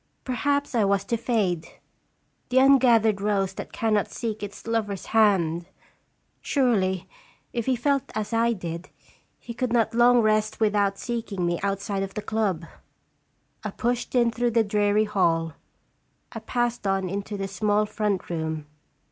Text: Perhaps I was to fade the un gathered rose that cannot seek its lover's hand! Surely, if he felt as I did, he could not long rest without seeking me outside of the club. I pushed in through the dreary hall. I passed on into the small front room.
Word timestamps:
Perhaps 0.23 0.73
I 0.73 0.83
was 0.83 1.03
to 1.05 1.15
fade 1.15 1.67
the 2.49 2.59
un 2.59 2.79
gathered 2.79 3.21
rose 3.21 3.53
that 3.53 3.71
cannot 3.71 4.09
seek 4.09 4.41
its 4.41 4.65
lover's 4.65 5.05
hand! 5.13 5.67
Surely, 6.41 7.07
if 7.53 7.67
he 7.67 7.75
felt 7.75 8.11
as 8.15 8.33
I 8.33 8.53
did, 8.53 8.89
he 9.37 9.53
could 9.53 9.71
not 9.71 9.93
long 9.93 10.21
rest 10.21 10.59
without 10.59 10.97
seeking 10.97 11.45
me 11.45 11.59
outside 11.61 12.01
of 12.01 12.15
the 12.15 12.23
club. 12.23 12.65
I 13.63 13.69
pushed 13.69 14.15
in 14.15 14.31
through 14.31 14.49
the 14.57 14.63
dreary 14.63 15.05
hall. 15.05 15.53
I 16.31 16.39
passed 16.39 16.87
on 16.87 17.07
into 17.07 17.37
the 17.37 17.47
small 17.47 17.85
front 17.85 18.27
room. 18.27 18.65